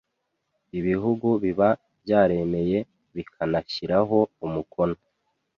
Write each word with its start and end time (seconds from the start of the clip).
ibihugu 0.79 1.27
biba 1.43 1.69
byaremeye 2.03 2.77
bikanayashyiraho 3.15 4.17
umukono 4.45 4.97